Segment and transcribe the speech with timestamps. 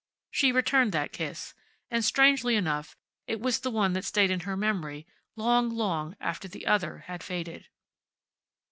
[0.31, 1.53] She returned that kiss,
[1.91, 6.47] and, strangely enough, it was the one that stayed in her memory long, long after
[6.47, 7.67] the other had faded.